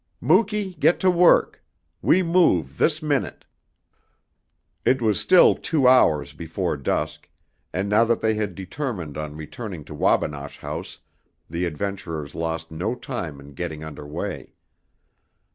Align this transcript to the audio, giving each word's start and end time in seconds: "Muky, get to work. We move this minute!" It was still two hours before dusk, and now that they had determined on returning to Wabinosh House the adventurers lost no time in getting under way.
"Muky, 0.19 0.73
get 0.79 0.99
to 1.01 1.11
work. 1.11 1.63
We 2.01 2.23
move 2.23 2.79
this 2.79 3.03
minute!" 3.03 3.45
It 4.83 4.99
was 4.99 5.19
still 5.19 5.53
two 5.53 5.87
hours 5.87 6.33
before 6.33 6.75
dusk, 6.75 7.29
and 7.71 7.87
now 7.87 8.03
that 8.05 8.19
they 8.19 8.33
had 8.33 8.55
determined 8.55 9.15
on 9.15 9.35
returning 9.37 9.83
to 9.85 9.93
Wabinosh 9.93 10.57
House 10.57 10.97
the 11.47 11.65
adventurers 11.65 12.33
lost 12.33 12.71
no 12.71 12.95
time 12.95 13.39
in 13.39 13.53
getting 13.53 13.83
under 13.83 14.07
way. 14.07 14.53